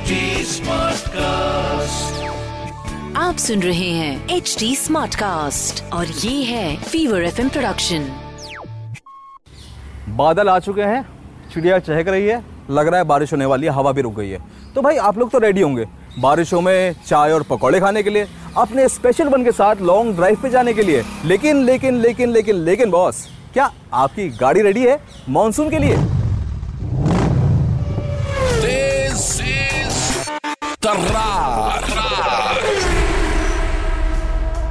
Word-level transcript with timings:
HD 0.00 0.18
Smartcast. 0.48 2.20
आप 3.16 3.36
सुन 3.36 3.62
रहे 3.62 3.88
हैं 3.90 4.28
एच 4.30 4.54
डी 4.58 4.74
स्मार्ट 4.76 5.14
कास्ट 5.14 5.82
और 5.92 6.06
ये 6.06 6.42
है 6.44 6.76
फीवर 6.82 7.22
एफ़ 7.22 7.40
प्रोडक्शन 7.48 8.06
बादल 10.16 10.48
आ 10.48 10.58
चुके 10.58 10.82
हैं 10.82 11.02
चिड़िया 11.54 11.78
चहक 11.78 12.08
रही 12.08 12.26
है 12.26 12.42
लग 12.70 12.88
रहा 12.88 12.98
है 12.98 13.04
बारिश 13.04 13.32
होने 13.32 13.44
वाली 13.44 13.66
है 13.66 13.72
हवा 13.72 13.92
भी 13.92 14.02
रुक 14.02 14.14
गई 14.16 14.28
है। 14.28 14.38
तो 14.74 14.82
भाई 14.82 14.96
आप 15.08 15.18
लोग 15.18 15.30
तो 15.30 15.38
रेडी 15.38 15.60
होंगे 15.60 15.84
बारिशों 16.18 16.60
में 16.60 16.94
चाय 17.06 17.32
और 17.32 17.42
पकौड़े 17.50 17.80
खाने 17.80 18.02
के 18.02 18.10
लिए 18.10 18.26
अपने 18.56 18.88
स्पेशल 18.88 19.28
वन 19.28 19.44
के 19.44 19.52
साथ 19.52 19.82
लॉन्ग 19.82 20.14
ड्राइव 20.16 20.42
पे 20.42 20.50
जाने 20.50 20.74
के 20.74 20.82
लिए। 20.82 21.02
लेकिन 21.24 21.64
लेकिन 21.64 22.00
लेकिन 22.00 22.30
लेकिन 22.30 22.56
लेकिन 22.64 22.90
बॉस 22.90 23.26
क्या 23.52 23.70
आपकी 23.94 24.28
गाड़ी 24.38 24.62
रेडी 24.62 24.86
है 24.86 24.98
मानसून 25.28 25.70
के 25.70 25.78
लिए? 25.78 25.96
Tarrar. 30.90 31.50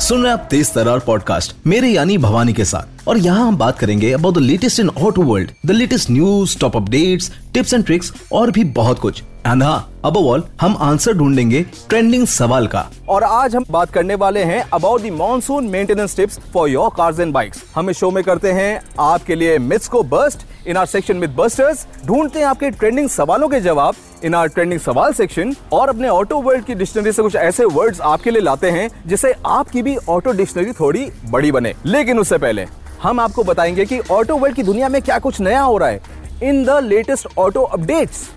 सुन 0.00 0.22
रहे 0.22 0.32
आप 0.32 0.46
तेज 0.50 0.72
तरार 0.72 0.98
पॉडकास्ट 1.06 1.54
मेरे 1.66 1.88
यानी 1.88 2.16
भवानी 2.18 2.52
के 2.52 2.64
साथ 2.64 3.08
और 3.08 3.18
यहाँ 3.18 3.46
हम 3.46 3.56
बात 3.56 3.78
करेंगे 3.78 4.12
about 4.12 4.34
the 4.34 4.38
latest 4.38 4.80
in 4.80 4.88
auto 4.88 5.22
world 5.22 5.50
the 5.66 5.70
latest 5.70 6.10
news 6.10 6.56
top 6.58 6.76
updates 6.76 7.30
tips 7.54 7.74
and 7.74 7.84
tricks 7.84 8.12
और 8.32 8.50
भी 8.50 8.64
बहुत 8.76 8.98
कुछ 8.98 9.22
एंड 9.46 9.62
हाँ 9.62 10.00
अब 10.04 10.16
ऑल 10.16 10.42
हम 10.60 10.76
आंसर 10.80 11.12
ढूंढेंगे 11.12 11.60
ट्रेंडिंग 11.88 12.26
सवाल 12.26 12.66
का। 12.66 12.84
और 13.08 13.24
आज 13.24 13.54
हम 13.56 13.64
बात 13.70 13.90
करने 13.90 14.14
वाले 14.14 14.42
हैं 14.44 14.60
about 14.74 15.02
the 15.02 15.10
monsoon 15.12 15.66
maintenance 15.66 16.16
tips 16.16 16.38
for 16.54 16.68
your 16.68 16.90
cars 16.96 17.20
and 17.20 17.32
bikes 17.32 17.62
हम 17.74 17.90
इस 17.90 17.98
शो 17.98 18.10
में 18.10 18.22
करते 18.24 18.52
हैं, 18.52 18.80
आपके 19.00 19.34
लिए 19.34 19.58
मिथ्स 19.58 19.88
को 19.88 20.02
bust 20.02 20.46
in 20.68 20.76
our 20.76 20.86
section 20.86 21.18
with 21.18 21.34
busters 21.38 21.86
ढूंढते 22.06 22.38
हैं 22.38 22.46
आपके 22.46 22.70
ट्रेंडिंग 22.70 23.08
सवालों 23.08 23.48
के 23.48 23.60
जवाब। 23.60 23.94
इन 24.24 24.34
आर 24.34 24.48
ट्रेंडिंग 24.48 24.80
सवाल 24.80 25.12
सेक्शन 25.12 25.54
और 25.72 25.88
अपने 25.88 26.08
ऑटो 26.08 26.40
वर्ल्ड 26.40 26.64
की 26.64 26.74
डिक्शनरी 26.74 27.12
से 27.12 27.22
कुछ 27.22 27.36
ऐसे 27.36 27.64
वर्ड्स 27.64 28.00
आपके 28.00 28.30
लिए 28.30 28.42
लाते 28.42 28.70
हैं, 28.70 28.88
जिससे 29.06 29.32
आपकी 29.46 29.82
भी 29.82 29.96
ऑटो 30.08 30.32
डिक्शनरी 30.32 30.72
थोड़ी 30.72 31.10
बड़ी 31.30 31.52
बने। 31.52 31.74
लेकिन 31.86 32.18
उससे 32.18 32.38
पहले, 32.38 32.66
हम 33.02 33.20
आपको 33.20 33.44
बताएँगे 33.44 33.84
कि 33.84 34.00
ऑटो 34.10 34.36
वर्ल्ड 34.36 34.56
की 34.56 34.62
दुनिया 34.62 34.88
में 34.88 35.00
क्या 35.02 35.18
कुछ 35.18 35.40
नया 35.40 35.60
हो 35.60 35.78
रहा 35.78 35.88
है। 35.88 36.00
In 36.42 36.64
the 36.64 36.80
latest 36.84 37.28
auto 37.38 37.62
updates 37.62 38.28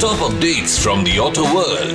Top 0.00 0.22
updates 0.24 0.72
from 0.80 1.04
the 1.04 1.12
auto 1.24 1.42
world. 1.52 1.92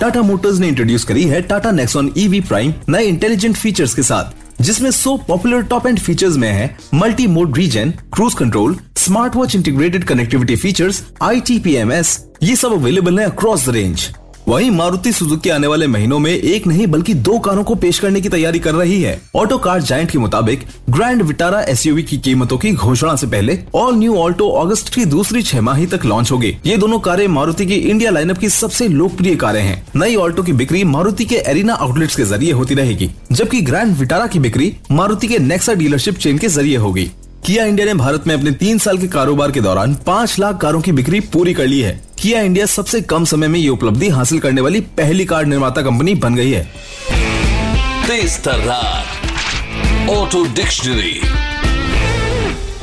Tata 0.00 0.20
motors 0.22 0.58
ने 0.58 0.68
इंट्रोड्यूस 0.68 1.04
करी 1.04 1.22
है 1.24 1.40
टाटा 1.42 1.70
नेक्सॉन 1.70 2.12
ईवी 2.16 2.40
प्राइम 2.40 2.72
नए 2.88 3.04
इंटेलिजेंट 3.04 3.56
फीचर्स 3.56 3.94
के 3.94 4.02
साथ, 4.02 4.32
जिसमें 4.62 4.90
so 4.90 5.16
popular 5.28 5.62
top 5.72 5.86
end 5.86 5.98
features 5.98 6.36
में 6.36 6.48
है 6.48 6.76
multi 6.94 7.26
mode 7.26 7.56
regen 7.58 7.90
cruise 8.14 8.34
control 8.34 8.78
smart 8.96 9.36
watch 9.36 9.54
integrated 9.56 10.04
connectivity 10.04 10.56
features 10.56 11.02
ITPMS 11.22 12.18
ये 12.42 12.56
सब 12.56 12.72
अवेलेबल 12.72 13.18
है 13.18 13.26
अक्रॉस 13.26 13.68
द 13.68 13.74
रेंज 13.74 14.08
वहीं 14.48 14.70
मारुति 14.70 15.12
सुजुकी 15.12 15.50
आने 15.50 15.66
वाले 15.66 15.86
महीनों 15.86 16.18
में 16.18 16.30
एक 16.30 16.66
नहीं 16.66 16.86
बल्कि 16.86 17.14
दो 17.16 17.38
कारों 17.38 17.62
को 17.64 17.74
पेश 17.74 17.98
करने 17.98 18.20
की 18.20 18.28
तैयारी 18.28 18.58
कर 18.58 18.74
रही 18.74 19.00
है। 19.02 19.20
ऑटो 19.36 19.56
कार 19.58 19.80
जायंट 19.82 20.10
के 20.10 20.18
मुताबिक 20.18 20.62
ग्रैंड 20.90 21.22
विटारा 21.22 21.62
एसयूवी 21.62 22.02
की 22.02 22.18
कीमतों 22.18 22.58
की 22.58 22.72
घोषणा 22.72 23.14
से 23.16 23.26
पहले 23.26 23.58
ऑल 23.74 23.96
न्यू 23.96 24.14
ऑल्टो 24.16 24.48
अगस्त 24.60 24.92
की 24.94 25.04
दूसरी 25.04 25.42
छमाही 25.42 25.86
तक 25.86 26.04
लॉन्च 26.04 26.30
होगी। 26.32 26.56
ये 26.66 26.76
दोनों 26.76 26.98
कारें 26.98 27.26
मारुति 27.28 27.66
की 27.66 27.74
इंडिया 27.74 28.10
लाइनअप 28.10 28.38
की 28.38 28.48
सबसे 28.50 28.88
लोकप्रिय 28.88 29.36
कारें 29.36 29.62
हैं। 29.62 29.82
नई 29.96 30.14
ऑल्टो 30.16 30.42
की 30.42 30.52
बिक्री 30.52 30.84
मारुति 30.84 31.24
के 31.24 31.42
एरिना 31.46 31.74
आउटलेट 31.74 32.14
के 32.16 32.24
ज़रिए 32.24 32.52
होती 32.52 32.74
रहेगी, 32.74 33.10
जबकि 33.32 33.60
ग्रैंड 33.62 33.96
विटारा 33.96 34.26
की 34.26 34.38
बिक्री 34.38 34.74
मारुति 34.90 35.28
के 35.28 35.38
नेक्सा 35.40 35.74
डीलरशिप 35.74 36.16
चेन 36.16 36.38
के 36.38 36.48
ज़रिए 36.48 36.76
होगी। 36.76 37.10
किया 37.46 37.64
इंडिया 37.64 37.86
ने 37.86 37.94
भारत 37.94 38.26
में 38.26 38.34
अपने 38.34 38.50
तीन 38.52 38.78
साल 38.78 38.98
के 38.98 39.08
कारोबार 39.08 39.50
के 39.50 39.60
दौरान 39.60 39.94
पाँच 40.06 40.38
लाख 40.38 40.60
कारों 40.60 40.80
की 40.80 40.92
बिक्री 40.92 41.20
पूरी 41.32 41.54
कर 41.54 41.66
ली 41.66 41.80
है। 41.80 42.00
किया 42.18 42.40
इंडिया 42.40 42.66
सबसे 42.66 43.00
कम 43.00 43.24
समय 43.24 43.48
में 43.48 43.58
ये 43.60 43.68
उपलब्धि 43.68 44.08
हासिल 44.08 44.38
करने 44.40 44.60
वाली 44.60 44.80
पहली 44.80 45.24
कार 45.24 45.46
निर्माता 45.46 45.82
कंपनी 45.82 46.14
बन 46.14 46.34
गई 46.34 46.50
है 46.50 46.64
तेज 48.06 48.48
ऑटो 50.10 50.44
डिक्शनरी. 50.44 51.20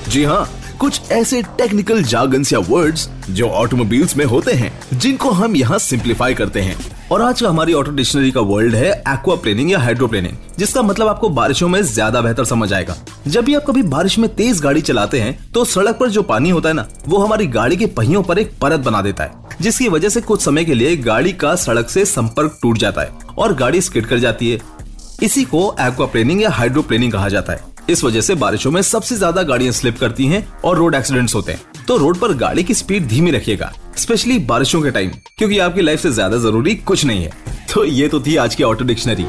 जी 0.09 0.23
हाँ 0.23 0.49
कुछ 0.79 1.11
ऐसे 1.11 1.41
टेक्निकल 1.41 2.03
जागन्स 2.03 2.53
या 2.53 2.59
वर्ड्स 2.59 3.09
जो 3.29 3.49
ऑटोमोबाइल्स 3.49 4.17
में 4.17 4.25
होते 4.25 4.53
हैं 4.53 4.71
जिनको 4.93 5.29
हम 5.31 5.55
यहाँ 5.55 5.79
सिंप्लीफाई 5.79 6.33
करते 6.33 6.61
हैं 6.61 6.92
और 7.11 7.21
आज 7.21 7.41
का 7.41 7.49
हमारी 7.49 7.73
ऑटो 7.73 7.91
डिक्शनरी 7.91 8.29
का 8.31 8.41
वर्ल्ड 8.41 8.75
है 8.75 8.91
एक्वा 8.91 9.35
प्लेनिंग 9.35 9.71
या 9.71 9.79
हाइड्रोप्लेनिंग 9.79 10.35
जिसका 10.59 10.81
मतलब 10.81 11.07
आपको 11.07 11.29
बारिशों 11.29 11.67
में 11.69 11.81
ज़्यादा 11.83 12.21
बेहतर 12.21 12.45
समझ 12.45 12.71
आएगा। 12.73 12.95
जब 13.27 13.45
भी 13.45 13.55
आप 13.55 13.63
कभी 13.67 13.81
बारिश 13.83 14.17
में 14.19 14.27
तेज 14.35 14.61
गाड़ी 14.61 14.81
चलाते 14.81 15.19
हैं 15.19 15.37
तो 15.51 15.65
सड़क 15.65 15.97
पर 15.99 16.09
जो 16.09 16.23
पानी 16.23 16.49
होता 16.49 16.69
है 16.69 16.75
ना, 16.75 16.87
वो 17.07 17.17
हमारी 17.17 17.47
गाड़ी 17.47 17.77
के 17.77 17.85
पहियों 17.87 18.23
पर 18.23 18.39
एक 18.39 18.57
परत 18.61 18.79
बना 18.79 19.01
देता 19.01 19.23
है, 19.23 19.31
जिसकी 19.61 19.89
वजह 19.89 20.09
से 20.09 20.21
कुछ 20.21 20.41
समय 20.41 20.65
के 20.65 20.73
लिए 20.73 20.95
गाड़ी 20.97 21.33
का 21.33 21.55
सड़क 21.57 21.89
से 21.89 22.05
संपर्क 22.05 22.57
टूट 22.61 22.77
जाता 22.77 23.01
है 23.01 23.11
और 23.37 23.53
गाड़ी 23.55 23.81
स्किड 23.81 24.05
कर 24.05 24.19
जाती 24.19 24.51
है। 24.51 24.59
इसी 25.23 25.43
को 25.43 25.69
एक्वा 25.81 26.05
प्लेनिंग 26.05 26.41
या 26.41 26.49
हाइड्रोप्लेनिंग 26.51 27.11
कहा 27.11 27.29
जाता 27.29 27.53
है। 27.53 27.71
इस 27.89 28.03
वजह 28.03 28.21
से 28.21 28.35
बारिशों 28.35 28.71
में 28.71 28.81
सबसे 28.81 29.15
ज़्यादा 29.15 29.43
गाड़ियाँ 29.43 29.71
स्लिप 29.73 29.99
करती 29.99 30.25
हैं 30.27 30.47
और 30.59 30.77
रोड 30.77 30.95
एक्सीडेंट्स 30.95 31.35
होते 31.35 31.51
हैं। 31.51 31.61
तो 31.87 31.97
रोड 31.97 32.17
पर 32.17 32.33
गाड़ी 32.37 32.63
की 32.63 32.73
स्पीड 32.73 33.07
धीमी 33.07 33.31
रखिएगा 33.31 33.71
स्पेशली 33.97 34.37
बारिशों 34.41 34.81
के 34.81 34.91
टाइम 34.91 35.11
क्योंकि 35.37 35.59
आपकी 35.59 35.81
लाइफ 35.81 35.99
से 35.99 36.11
ज़्यादा 36.11 36.37
ज़रूरी 36.37 36.75
कुछ 36.77 37.03
नहीं 37.05 37.23
है। 37.23 37.31
तो 37.73 37.83
ये 37.85 38.07
तो 38.07 38.19
थी 38.21 38.35
आज 38.35 38.55
की 38.55 38.63
ऑटो 38.63 38.85
डिक्शनरी 38.85 39.25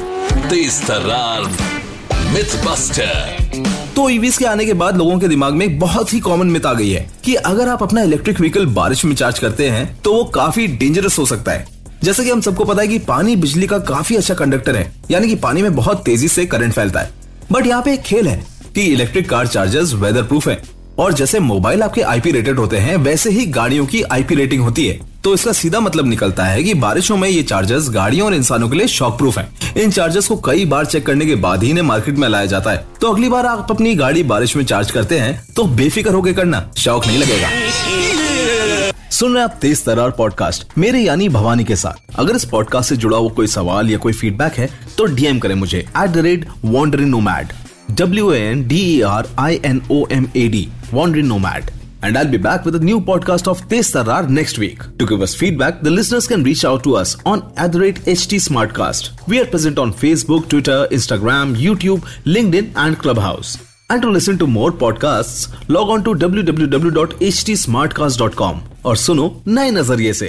तो 3.95 4.07
ईवीज 4.09 4.37
के 4.37 4.45
आने 4.45 4.65
के 4.65 4.73
बाद 4.73 4.97
लोगों 4.97 5.17
के 5.19 5.27
दिमाग 5.27 5.53
में 5.53 5.65
एक 5.65 5.79
बहुत 5.79 6.13
ही 6.13 6.19
कॉमन 6.19 6.47
मिथ 6.47 6.65
आ 6.65 6.73
गई 6.73 6.89
है 6.89 7.07
कि 7.25 7.35
अगर 7.35 7.69
आप 7.69 7.83
अपना 7.83 8.01
इलेक्ट्रिक 8.03 8.39
व्हीकल 8.39 8.65
बारिश 8.75 9.03
में 9.05 9.15
चार्ज 9.15 9.39
करते 9.39 9.69
हैं 9.69 9.85
तो 10.01 10.13
वो 10.13 10.23
काफ़ी 10.35 10.67
डेंजरस 10.67 11.17
हो 11.19 11.25
सकता 11.25 11.51
है। 11.51 11.67
जैसे 12.03 12.23
कि 12.23 12.29
हम 12.29 12.41
सबको 12.41 12.65
पता 12.65 12.81
है 12.81 12.87
कि 12.87 12.99
पानी 13.01 13.35
बिजली 13.35 13.67
का 13.67 13.79
काफ़ी 13.81 14.15
अच्छा 14.15 14.33
कंडक्टर 14.33 14.75
है 14.75 14.91
यानी 15.11 15.27
कि 15.27 15.35
पानी 15.37 15.61
में 15.61 15.75
बहुत 15.75 16.03
तेज़ी 16.05 16.27
से 16.27 16.45
करंट 16.45 16.73
फैलता 16.73 16.99
है। 16.99 17.11
बट 17.51 17.67
यहाँ 17.67 17.81
पे 17.81 17.93
एक 17.93 18.01
खेल 18.01 18.27
है 18.27 18.43
कि 18.75 18.81
electric 18.83 19.29
car 19.29 19.47
chargers 19.47 19.93
weather 19.93 20.23
proof 20.23 20.47
है। 20.47 20.61
और 20.99 21.13
जैसे 21.13 21.39
मोबाइल 21.39 21.83
आपके 21.83 22.01
आईपी 22.01 22.31
रेटेड 22.31 22.59
होते 22.59 22.77
हैं, 22.77 22.95
वैसे 22.97 23.29
ही 23.29 23.45
गाड़ियों 23.45 23.85
की 23.85 24.01
आईपी 24.03 24.35
रेटिंग 24.35 24.61
होती 24.63 24.85
है। 24.87 24.99
तो 25.23 25.33
इसका 25.33 25.51
सीधा 25.51 25.79
मतलब 25.79 26.07
निकलता 26.07 26.43
है 26.43 26.63
कि 26.63 26.73
बारिशों 26.73 27.17
में 27.17 27.27
ये 27.29 27.41
चार्जर्स 27.43 27.89
गाड़ियों 27.89 28.25
और 28.27 28.33
इंसानों 28.33 28.69
के 28.69 28.77
लिए 28.77 28.87
शॉक 28.87 29.17
प्रूफ 29.17 29.37
है। 29.37 29.47
इन 29.77 29.91
चार्जर्स 29.91 30.27
को 30.27 30.35
कई 30.45 30.65
बार 30.65 30.85
चेक 30.85 31.05
करने 31.05 31.25
के 31.25 31.35
बाद 31.37 31.63
ही 31.63 31.69
इन्हें 31.69 31.83
मार्केट 31.83 32.17
में 32.17 32.27
लाया 32.29 32.45
जाता 32.45 32.71
है। 32.71 32.85
तो 33.01 33.11
अगली 33.13 33.29
बार 33.29 33.45
आप 33.45 33.71
अपनी 33.71 33.95
गाड़ी 33.95 34.23
बारिश 34.23 34.55
में 34.55 34.63
चार्ज 34.65 34.91
करते 34.91 35.19
हैं 35.19 35.41
तो 35.55 35.63
बेफिक्र 35.65 36.13
होकर 36.13 36.33
करना, 36.33 36.69
शौक 36.77 37.07
नहीं 37.07 37.17
लगेगा। 37.17 37.49
सुन 39.11 39.33
रहे 39.35 39.43
आप 39.43 39.57
तेज 39.61 39.83
तरार 39.85 40.11
पॉडकास्ट 40.11 40.77
मेरे 40.77 40.99
यानी 40.99 41.29
भवानी 41.29 41.63
के 41.63 41.75
साथ। 41.75 42.15
अगर 42.15 42.35
इस 42.35 42.45
पॉडकास्ट 42.45 42.89
से 42.89 42.95
जुड़ा 42.97 43.17
हुआ 43.17 43.29
कोई 43.29 43.47
सवाल 43.47 43.89
या 43.89 43.97
कोई 43.97 44.13
फीडबैक 44.13 44.53
है 44.53 44.69
तो 44.97 45.05
डीएम 45.05 45.39
करें 45.39 45.55
मुझे 45.55 45.77
at 45.77 46.09
the 46.09 46.17
rate 46.17 46.47
wanderin 46.65 47.09
nomad 47.09 47.53
W 48.00 48.30
N 48.32 48.66
D 48.68 48.78
E 48.96 49.00
R 49.10 49.26
I 49.38 49.60
N 49.64 49.82
O 49.90 50.06
M 50.12 50.26
A 50.36 50.48
D 50.56 50.68
wandering 50.92 51.26
nomad 51.26 51.70
And 52.02 52.16
I'll 52.18 52.28
be 52.32 52.38
back 52.44 52.66
with 52.66 52.76
a 52.76 52.78
new 52.88 52.98
podcast 53.08 53.48
of 53.50 53.58
Tez 53.70 53.88
Tarar 53.94 54.20
next 54.36 54.58
week. 54.60 54.84
To 55.00 55.06
give 55.08 55.24
us 55.24 55.32
feedback, 55.40 55.80
the 55.88 55.90
listeners 55.96 56.28
can 56.30 56.44
reach 56.46 56.60
out 56.68 56.84
to 56.86 56.92
us 57.00 57.10
on 57.32 57.42
at 57.64 57.74
the 57.74 57.80
rate 57.82 57.98
HT 58.12 58.38
Smartcast. 58.44 59.10
We 59.32 59.40
are 59.40 59.48
present 59.56 59.80
on 59.82 59.92
Facebook, 60.04 60.46
Twitter, 60.54 60.76
Instagram, 60.98 61.52
YouTube, 61.64 62.06
LinkedIn, 62.36 62.70
and 62.84 62.98
Clubhouse. 63.02 63.50
And 63.90 64.06
to 64.06 64.14
listen 64.16 64.40
to 64.44 64.48
more 64.54 64.70
podcasts, 64.84 65.44
log 65.76 65.92
on 65.96 66.06
to 66.08 66.14
www.htsmartcast.com 66.24 68.62
और 68.84 68.96
सुनो 68.96 69.42
नए 69.48 69.70
नजरिए 69.70 70.12
से 70.22 70.28